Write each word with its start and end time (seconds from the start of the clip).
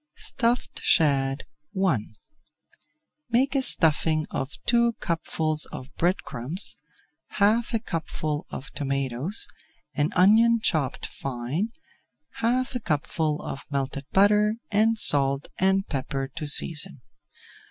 STUFFED 0.17 0.79
SHAD 0.81 1.43
I 1.87 1.99
Make 3.29 3.53
a 3.53 3.61
stuffing 3.61 4.25
of 4.31 4.49
two 4.65 4.93
cupfuls 4.93 5.65
of 5.71 5.93
bread 5.95 6.23
crumbs, 6.23 6.77
half 7.33 7.71
a 7.75 7.79
cupful 7.79 8.47
of 8.49 8.71
tomatoes, 8.71 9.45
an 9.95 10.09
onion 10.15 10.59
chopped 10.59 11.05
fine, 11.05 11.69
half 12.37 12.73
a 12.73 12.79
cupful 12.79 13.43
of 13.43 13.61
melted 13.69 14.05
butter, 14.11 14.55
and 14.71 14.97
salt 14.97 15.49
and 15.59 15.85
pepper 15.85 16.27
to 16.29 16.47
season. 16.47 17.01